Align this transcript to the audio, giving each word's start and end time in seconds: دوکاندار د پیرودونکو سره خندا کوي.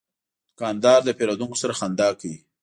دوکاندار 0.51 0.99
د 1.05 1.09
پیرودونکو 1.17 1.59
سره 1.61 1.73
خندا 1.79 2.09
کوي. 2.19 2.37